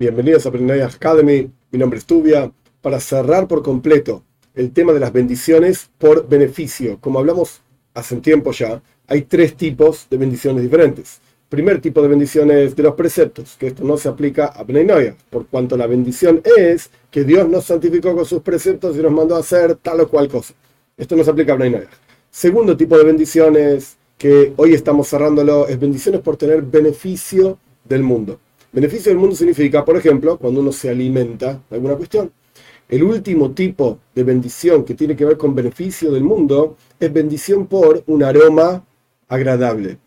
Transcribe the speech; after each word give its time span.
Bienvenidos 0.00 0.46
a 0.46 0.52
Prenaya 0.52 0.86
Academy, 0.86 1.50
mi 1.72 1.78
nombre 1.80 1.98
es 1.98 2.04
Tubia. 2.04 2.52
Para 2.80 3.00
cerrar 3.00 3.48
por 3.48 3.64
completo 3.64 4.22
el 4.54 4.72
tema 4.72 4.92
de 4.92 5.00
las 5.00 5.12
bendiciones 5.12 5.90
por 5.98 6.28
beneficio, 6.28 6.98
como 7.00 7.18
hablamos 7.18 7.62
hace 7.94 8.14
un 8.14 8.22
tiempo 8.22 8.52
ya, 8.52 8.80
hay 9.08 9.22
tres 9.22 9.56
tipos 9.56 10.06
de 10.08 10.16
bendiciones 10.16 10.62
diferentes. 10.62 11.18
Primer 11.48 11.80
tipo 11.80 12.00
de 12.00 12.06
bendiciones 12.06 12.76
de 12.76 12.82
los 12.84 12.94
preceptos, 12.94 13.56
que 13.58 13.66
esto 13.66 13.82
no 13.82 13.96
se 13.96 14.08
aplica 14.08 14.46
a 14.46 14.62
Bnei 14.62 15.14
por 15.30 15.48
cuanto 15.48 15.76
la 15.76 15.88
bendición 15.88 16.42
es 16.44 16.90
que 17.10 17.24
Dios 17.24 17.48
nos 17.48 17.64
santificó 17.64 18.14
con 18.14 18.24
sus 18.24 18.42
preceptos 18.42 18.96
y 18.96 19.00
nos 19.00 19.10
mandó 19.10 19.34
a 19.34 19.40
hacer 19.40 19.74
tal 19.74 19.98
o 20.02 20.08
cual 20.08 20.28
cosa. 20.28 20.54
Esto 20.96 21.16
no 21.16 21.24
se 21.24 21.30
aplica 21.30 21.54
a 21.54 21.56
Bnei 21.56 21.88
Segundo 22.30 22.76
tipo 22.76 22.96
de 22.96 23.02
bendiciones, 23.02 23.96
que 24.16 24.52
hoy 24.58 24.74
estamos 24.74 25.08
cerrándolo, 25.08 25.66
es 25.66 25.80
bendiciones 25.80 26.20
por 26.20 26.36
tener 26.36 26.62
beneficio 26.62 27.58
del 27.82 28.04
mundo. 28.04 28.38
Beneficio 28.72 29.10
del 29.10 29.18
mundo 29.18 29.34
significa, 29.34 29.84
por 29.84 29.96
ejemplo, 29.96 30.38
cuando 30.38 30.60
uno 30.60 30.72
se 30.72 30.90
alimenta 30.90 31.62
de 31.70 31.76
alguna 31.76 31.96
cuestión. 31.96 32.30
El 32.88 33.02
último 33.02 33.52
tipo 33.52 33.98
de 34.14 34.24
bendición 34.24 34.84
que 34.84 34.94
tiene 34.94 35.16
que 35.16 35.24
ver 35.24 35.36
con 35.36 35.54
beneficio 35.54 36.10
del 36.10 36.24
mundo 36.24 36.76
es 36.98 37.12
bendición 37.12 37.66
por 37.66 38.02
un 38.06 38.22
aroma 38.22 38.84
agradable. 39.28 39.98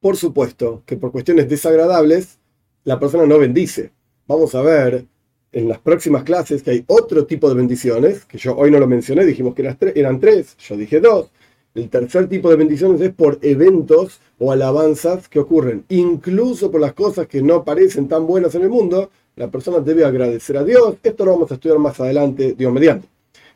Por 0.00 0.16
supuesto 0.16 0.82
que 0.86 0.96
por 0.96 1.12
cuestiones 1.12 1.48
desagradables 1.48 2.38
la 2.84 2.98
persona 2.98 3.26
no 3.26 3.38
bendice. 3.38 3.92
Vamos 4.26 4.54
a 4.54 4.62
ver 4.62 5.06
en 5.52 5.68
las 5.68 5.78
próximas 5.78 6.24
clases 6.24 6.62
que 6.62 6.70
hay 6.70 6.84
otro 6.86 7.26
tipo 7.26 7.48
de 7.48 7.54
bendiciones, 7.54 8.24
que 8.26 8.38
yo 8.38 8.56
hoy 8.56 8.70
no 8.70 8.78
lo 8.78 8.86
mencioné, 8.86 9.24
dijimos 9.24 9.54
que 9.54 9.62
eran 9.94 10.20
tres, 10.20 10.56
yo 10.58 10.76
dije 10.76 11.00
dos, 11.00 11.30
el 11.78 11.88
tercer 11.90 12.28
tipo 12.28 12.50
de 12.50 12.56
bendiciones 12.56 13.00
es 13.00 13.12
por 13.12 13.38
eventos 13.40 14.20
o 14.38 14.50
alabanzas 14.50 15.28
que 15.28 15.38
ocurren, 15.38 15.84
incluso 15.88 16.72
por 16.72 16.80
las 16.80 16.92
cosas 16.92 17.28
que 17.28 17.40
no 17.40 17.62
parecen 17.62 18.08
tan 18.08 18.26
buenas 18.26 18.54
en 18.56 18.62
el 18.62 18.68
mundo. 18.68 19.10
La 19.36 19.48
persona 19.48 19.78
debe 19.78 20.04
agradecer 20.04 20.56
a 20.56 20.64
Dios. 20.64 20.96
Esto 21.02 21.24
lo 21.24 21.32
vamos 21.32 21.50
a 21.52 21.54
estudiar 21.54 21.78
más 21.78 22.00
adelante, 22.00 22.54
Dios 22.58 22.72
mediante. 22.72 23.06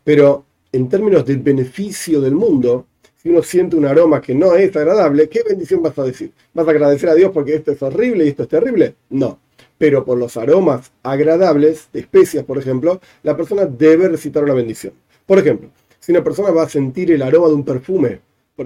Pero 0.05 0.45
en 0.70 0.89
términos 0.89 1.27
del 1.27 1.39
beneficio 1.39 2.20
del 2.20 2.34
mundo, 2.34 2.87
si 3.20 3.29
uno 3.29 3.42
siente 3.42 3.75
un 3.75 3.87
aroma 3.87 4.20
que 4.20 4.36
no 4.36 4.55
es 4.55 4.75
agradable, 4.77 5.29
¿qué 5.29 5.41
bendición 5.48 5.83
vas 5.83 5.98
a 5.98 6.05
decir? 6.05 6.33
¿Vas 6.55 6.67
a 6.69 6.70
agradecer 6.70 7.09
a 7.09 7.14
Dios 7.14 7.33
porque 7.34 7.57
esto 7.57 7.73
es 7.73 7.83
horrible 7.83 8.25
y 8.25 8.29
esto 8.29 8.45
es 8.45 8.48
terrible? 8.48 8.95
No. 9.11 9.41
Pero 9.79 10.05
por 10.05 10.17
los 10.17 10.36
aromas 10.36 10.92
agradables, 11.03 11.89
de 11.92 12.01
especias, 12.01 12.45
por 12.45 12.59
ejemplo, 12.59 13.01
la 13.25 13.36
persona 13.36 13.67
debe 13.67 14.09
recitar 14.09 14.45
una 14.45 14.55
bendición. 14.55 14.92
Por 15.27 15.39
ejemplo, 15.39 15.70
si 16.03 16.11
una 16.11 16.25
persona 16.25 16.50
va 16.50 16.64
a 16.64 16.69
sentir 16.69 17.12
el 17.12 17.22
aroma 17.22 17.47
de 17.47 17.55
un 17.55 17.64
perfume, 17.64 18.20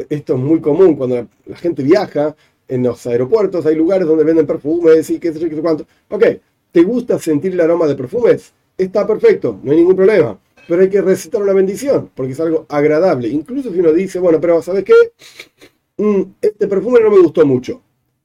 esto 0.09 0.35
es 0.35 0.41
muy 0.41 0.59
común 0.59 0.97
cuando 0.97 1.29
la 1.45 1.57
gente 1.57 1.83
viaja 1.83 2.35
en 2.67 2.83
los 2.83 3.07
aeropuertos, 3.07 3.67
hay 3.67 3.77
lugares 3.77 4.09
donde 4.09 4.25
venden 4.25 4.47
perfumes 4.47 5.09
y 5.11 5.19
qué 5.21 5.33
sé 5.35 5.39
yo, 5.39 5.51
qué 5.51 5.57
cuánto. 5.57 5.87
Ok, 6.09 6.25
¿te 6.73 6.83
gusta 6.83 7.19
sentir 7.19 7.53
el 7.53 7.61
aroma 7.61 7.87
de 7.87 7.95
perfumes? 7.95 8.55
Está 8.79 9.07
perfecto, 9.07 9.61
no 9.63 9.71
hay 9.71 9.77
ningún 9.77 9.95
problema. 9.95 10.39
Pero 10.67 10.81
hay 10.81 10.89
que 10.89 11.03
recitar 11.03 11.43
una 11.43 11.53
bendición, 11.53 12.11
porque 12.15 12.33
es 12.33 12.41
algo 12.41 12.65
agradable. 12.71 13.29
Incluso 13.29 13.71
si 13.71 13.81
uno 13.81 13.93
dice, 13.93 14.19
bueno, 14.19 14.41
pero 14.41 14.63
¿sabes 14.63 14.83
qué? 14.83 14.95
Mm, 15.99 16.23
este 16.41 16.67
perfume 16.67 17.01
no 17.01 17.11
me 17.11 17.21
gustó 17.21 17.45
mucho. 17.45 17.83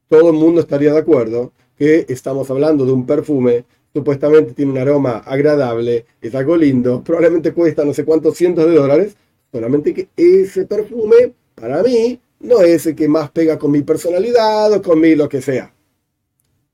Todo 0.07 0.29
el 0.29 0.37
mundo 0.37 0.61
estaría 0.61 0.93
de 0.93 0.99
acuerdo 0.99 1.51
que 1.77 2.05
estamos 2.07 2.49
hablando 2.49 2.85
de 2.85 2.93
un 2.93 3.05
perfume 3.05 3.65
supuestamente 3.93 4.53
tiene 4.53 4.71
un 4.71 4.77
aroma 4.77 5.17
agradable, 5.25 6.05
es 6.21 6.33
algo 6.35 6.55
lindo, 6.55 7.03
probablemente 7.03 7.53
cuesta 7.53 7.83
no 7.83 7.93
sé 7.93 8.05
cuántos 8.05 8.37
cientos 8.37 8.65
de 8.65 8.75
dólares, 8.75 9.15
solamente 9.51 9.93
que 9.93 10.07
ese 10.15 10.65
perfume, 10.65 11.33
para 11.55 11.83
mí, 11.83 12.19
no 12.39 12.61
es 12.61 12.85
el 12.85 12.95
que 12.95 13.07
más 13.07 13.29
pega 13.31 13.59
con 13.59 13.71
mi 13.71 13.81
personalidad 13.81 14.71
o 14.73 14.81
con 14.81 14.99
mi 14.99 15.15
lo 15.15 15.29
que 15.29 15.41
sea. 15.41 15.73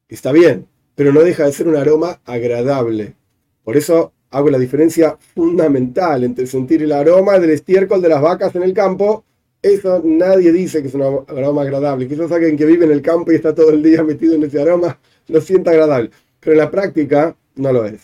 Está 0.08 0.32
bien, 0.32 0.68
pero 0.96 1.12
no 1.12 1.22
deja 1.22 1.46
de 1.46 1.52
ser 1.52 1.68
un 1.68 1.76
aroma 1.76 2.22
agradable. 2.26 3.16
Por 3.64 3.76
eso 3.76 4.14
hago 4.30 4.50
la 4.50 4.60
diferencia 4.60 5.18
fundamental 5.36 6.24
entre 6.24 6.48
sentir 6.48 6.84
el 6.84 6.92
aroma 6.92 7.40
del 7.40 7.50
estiércol 7.50 8.02
de 8.02 8.10
las 8.10 8.22
vacas 8.22 8.56
en 8.56 8.64
el 8.64 8.74
campo. 8.74 9.26
Eso 9.62 10.02
nadie 10.04 10.54
dice 10.54 10.82
que 10.82 10.88
es 10.88 10.94
un 10.94 11.26
aroma 11.28 11.64
agradable. 11.64 12.08
Quizás 12.08 12.32
alguien 12.32 12.56
que 12.56 12.66
vive 12.66 12.86
en 12.86 12.92
el 12.92 13.02
campo 13.02 13.32
y 13.32 13.36
está 13.36 13.54
todo 13.54 13.72
el 13.72 13.84
día 13.84 14.04
metido 14.04 14.36
en 14.36 14.44
ese 14.44 14.62
aroma 14.62 14.98
lo 15.28 15.42
sienta 15.42 15.72
agradable 15.72 16.12
pero 16.48 16.60
en 16.60 16.64
la 16.64 16.72
práctica 16.72 17.36
no 17.58 17.74
lo 17.74 17.84
es. 17.84 18.00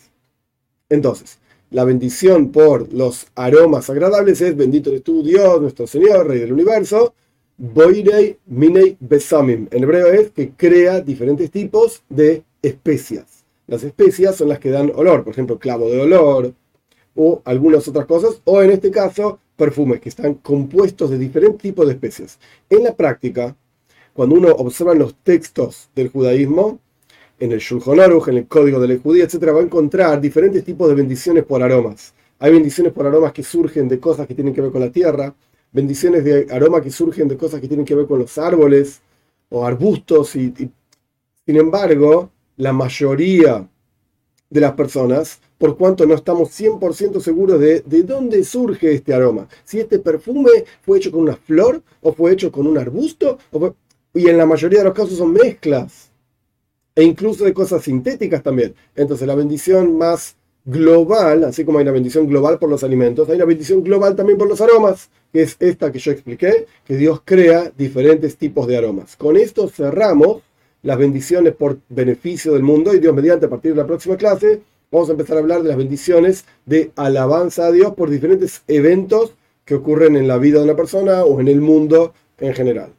Entonces, 0.89 1.37
la 1.71 1.85
bendición 1.85 2.51
por 2.51 2.91
los 2.91 3.27
aromas 3.35 3.89
agradables 3.89 4.41
es 4.41 4.57
bendito 4.57 4.89
eres 4.89 5.01
tú, 5.01 5.23
Dios, 5.23 5.61
nuestro 5.61 5.87
Señor, 5.87 6.27
Rey 6.27 6.39
del 6.39 6.51
Universo. 6.51 7.13
Boirei 7.55 8.37
Minei 8.47 8.97
Besamim. 8.99 9.69
En 9.71 9.83
hebreo 9.83 10.07
es 10.07 10.31
que 10.31 10.49
crea 10.49 10.99
diferentes 10.99 11.51
tipos 11.51 12.03
de 12.09 12.43
especias. 12.61 13.45
Las 13.65 13.85
especias 13.85 14.35
son 14.35 14.49
las 14.49 14.59
que 14.59 14.71
dan 14.71 14.91
olor, 14.93 15.23
por 15.23 15.31
ejemplo, 15.31 15.57
clavo 15.57 15.89
de 15.89 16.01
olor 16.01 16.53
o 17.15 17.41
algunas 17.45 17.87
otras 17.87 18.05
cosas, 18.07 18.41
o 18.43 18.61
en 18.61 18.71
este 18.71 18.91
caso, 18.91 19.39
perfumes 19.55 20.01
que 20.01 20.09
están 20.09 20.33
compuestos 20.33 21.09
de 21.11 21.17
diferentes 21.17 21.61
tipos 21.61 21.87
de 21.87 21.93
especias. 21.93 22.39
En 22.69 22.83
la 22.83 22.93
práctica, 22.93 23.55
cuando 24.11 24.35
uno 24.35 24.49
observa 24.49 24.93
los 24.95 25.15
textos 25.23 25.89
del 25.95 26.09
judaísmo, 26.09 26.81
en 27.43 27.51
el 27.51 27.59
Shulchan 27.59 27.99
Aruch, 27.99 28.29
en 28.29 28.37
el 28.37 28.47
Código 28.47 28.79
de 28.79 28.87
la 28.87 28.97
Judía, 28.97 29.25
etcétera, 29.25 29.51
va 29.51 29.59
a 29.59 29.63
encontrar 29.63 30.21
diferentes 30.21 30.63
tipos 30.63 30.87
de 30.87 30.95
bendiciones 30.95 31.43
por 31.43 31.61
aromas. 31.61 32.13
Hay 32.39 32.53
bendiciones 32.53 32.93
por 32.93 33.05
aromas 33.05 33.33
que 33.33 33.43
surgen 33.43 33.89
de 33.89 33.99
cosas 33.99 34.27
que 34.27 34.33
tienen 34.33 34.53
que 34.53 34.61
ver 34.61 34.71
con 34.71 34.79
la 34.79 34.89
tierra, 34.89 35.35
bendiciones 35.73 36.23
de 36.23 36.47
aroma 36.49 36.81
que 36.81 36.89
surgen 36.89 37.27
de 37.27 37.35
cosas 37.35 37.59
que 37.59 37.67
tienen 37.67 37.85
que 37.85 37.95
ver 37.95 38.07
con 38.07 38.19
los 38.19 38.37
árboles 38.37 39.01
o 39.49 39.65
arbustos, 39.65 40.37
y, 40.37 40.53
sin 41.45 41.57
embargo, 41.57 42.29
la 42.55 42.71
mayoría 42.71 43.67
de 44.49 44.61
las 44.61 44.71
personas, 44.71 45.41
por 45.57 45.75
cuanto 45.77 46.05
no 46.05 46.13
estamos 46.13 46.49
100% 46.57 47.19
seguros 47.19 47.59
de, 47.59 47.81
de 47.81 48.03
dónde 48.03 48.41
surge 48.45 48.93
este 48.93 49.13
aroma, 49.13 49.49
si 49.65 49.81
este 49.81 49.99
perfume 49.99 50.63
fue 50.81 50.97
hecho 50.97 51.11
con 51.11 51.19
una 51.19 51.35
flor 51.35 51.81
o 52.01 52.13
fue 52.13 52.31
hecho 52.31 52.53
con 52.53 52.67
un 52.67 52.77
arbusto, 52.77 53.37
y 54.13 54.29
en 54.29 54.37
la 54.37 54.45
mayoría 54.45 54.79
de 54.79 54.85
los 54.85 54.93
casos 54.93 55.17
son 55.17 55.33
mezclas 55.33 56.12
e 56.95 57.03
incluso 57.03 57.45
de 57.45 57.53
cosas 57.53 57.83
sintéticas 57.83 58.43
también. 58.43 58.75
Entonces 58.95 59.27
la 59.27 59.35
bendición 59.35 59.97
más 59.97 60.35
global, 60.65 61.43
así 61.43 61.65
como 61.65 61.79
hay 61.79 61.83
una 61.83 61.91
bendición 61.91 62.27
global 62.27 62.57
por 62.59 62.69
los 62.69 62.83
alimentos, 62.83 63.27
hay 63.29 63.35
una 63.35 63.45
bendición 63.45 63.83
global 63.83 64.15
también 64.15 64.37
por 64.37 64.47
los 64.47 64.61
aromas, 64.61 65.09
que 65.31 65.41
es 65.41 65.57
esta 65.59 65.91
que 65.91 65.99
yo 65.99 66.11
expliqué, 66.11 66.67
que 66.85 66.95
Dios 66.95 67.21
crea 67.25 67.71
diferentes 67.77 68.37
tipos 68.37 68.67
de 68.67 68.77
aromas. 68.77 69.15
Con 69.15 69.35
esto 69.35 69.67
cerramos 69.67 70.41
las 70.81 70.97
bendiciones 70.97 71.53
por 71.53 71.79
beneficio 71.89 72.53
del 72.53 72.63
mundo 72.63 72.93
y 72.93 72.99
Dios 72.99 73.13
mediante 73.13 73.45
a 73.45 73.49
partir 73.49 73.71
de 73.71 73.81
la 73.81 73.87
próxima 73.87 74.17
clase 74.17 74.61
vamos 74.91 75.09
a 75.09 75.13
empezar 75.13 75.37
a 75.37 75.39
hablar 75.39 75.63
de 75.63 75.69
las 75.69 75.77
bendiciones 75.77 76.45
de 76.65 76.91
alabanza 76.95 77.65
a 77.65 77.71
Dios 77.71 77.95
por 77.95 78.09
diferentes 78.09 78.61
eventos 78.67 79.33
que 79.65 79.75
ocurren 79.75 80.15
en 80.15 80.27
la 80.27 80.37
vida 80.37 80.59
de 80.59 80.65
una 80.65 80.75
persona 80.75 81.23
o 81.23 81.41
en 81.41 81.47
el 81.47 81.61
mundo 81.61 82.13
en 82.37 82.53
general. 82.53 82.93